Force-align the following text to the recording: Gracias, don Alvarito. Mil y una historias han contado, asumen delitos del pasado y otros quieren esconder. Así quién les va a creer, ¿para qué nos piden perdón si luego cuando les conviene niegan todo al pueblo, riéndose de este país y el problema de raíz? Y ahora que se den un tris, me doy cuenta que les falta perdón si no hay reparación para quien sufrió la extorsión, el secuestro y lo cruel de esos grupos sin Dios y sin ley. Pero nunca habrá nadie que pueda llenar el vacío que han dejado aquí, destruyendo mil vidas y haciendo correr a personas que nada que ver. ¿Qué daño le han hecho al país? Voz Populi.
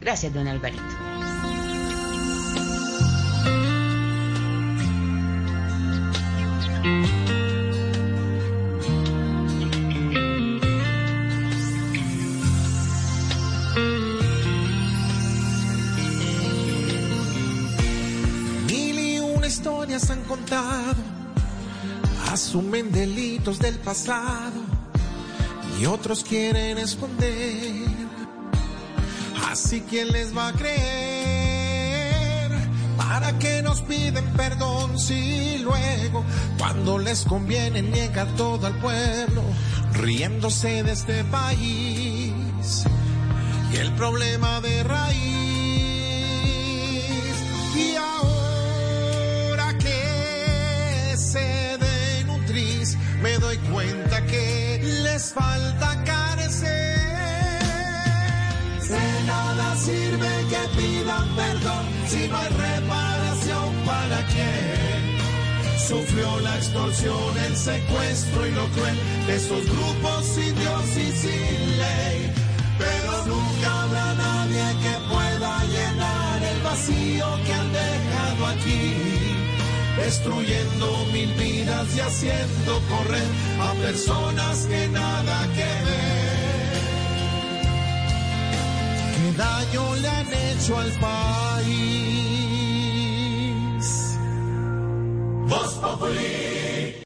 Gracias, 0.00 0.34
don 0.34 0.48
Alvarito. 0.48 0.82
Mil 18.66 18.98
y 18.98 19.18
una 19.20 19.46
historias 19.46 20.10
han 20.10 20.22
contado, 20.24 20.96
asumen 22.30 22.90
delitos 22.90 23.58
del 23.58 23.78
pasado 23.78 24.60
y 25.80 25.86
otros 25.86 26.24
quieren 26.24 26.78
esconder. 26.78 28.21
Así 29.52 29.82
quién 29.82 30.08
les 30.12 30.34
va 30.34 30.48
a 30.48 30.52
creer, 30.54 30.72
¿para 32.96 33.38
qué 33.38 33.60
nos 33.60 33.82
piden 33.82 34.24
perdón 34.32 34.98
si 34.98 35.58
luego 35.58 36.24
cuando 36.56 36.96
les 36.96 37.24
conviene 37.24 37.82
niegan 37.82 38.34
todo 38.36 38.66
al 38.66 38.72
pueblo, 38.78 39.42
riéndose 39.92 40.82
de 40.82 40.92
este 40.92 41.22
país 41.24 42.32
y 43.74 43.76
el 43.76 43.92
problema 43.92 44.62
de 44.62 44.84
raíz? 44.84 45.20
Y 47.76 47.94
ahora 47.96 49.76
que 49.76 51.14
se 51.14 51.76
den 51.76 52.30
un 52.30 52.42
tris, 52.46 52.96
me 53.22 53.36
doy 53.36 53.58
cuenta 53.70 54.24
que 54.24 54.80
les 55.02 55.34
falta 55.34 55.91
perdón 61.36 61.84
si 62.06 62.28
no 62.28 62.36
hay 62.36 62.48
reparación 62.48 63.74
para 63.86 64.26
quien 64.26 65.12
sufrió 65.92 66.40
la 66.40 66.56
extorsión, 66.56 67.38
el 67.46 67.56
secuestro 67.56 68.46
y 68.46 68.50
lo 68.52 68.66
cruel 68.68 68.96
de 69.26 69.36
esos 69.36 69.64
grupos 69.64 70.24
sin 70.24 70.54
Dios 70.54 70.84
y 70.96 71.12
sin 71.12 71.78
ley. 71.78 72.32
Pero 72.78 73.26
nunca 73.26 73.82
habrá 73.82 74.14
nadie 74.14 74.64
que 74.82 74.94
pueda 75.12 75.64
llenar 75.74 76.42
el 76.42 76.60
vacío 76.62 77.26
que 77.44 77.52
han 77.52 77.72
dejado 77.72 78.46
aquí, 78.54 78.94
destruyendo 79.96 81.06
mil 81.12 81.32
vidas 81.34 81.86
y 81.96 82.00
haciendo 82.00 82.80
correr 82.88 83.28
a 83.60 83.72
personas 83.86 84.66
que 84.66 84.88
nada 84.88 85.46
que 85.56 85.70
ver. 85.88 86.32
¿Qué 89.14 89.26
daño 89.36 89.94
le 89.96 90.08
han 90.08 90.26
hecho 90.26 90.41
al 90.70 90.92
país? 90.92 91.66
Voz 95.48 95.74
Populi. 95.74 96.51